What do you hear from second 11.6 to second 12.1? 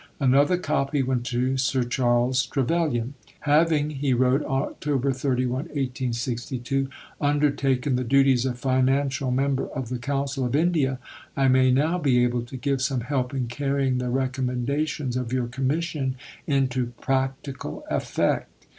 now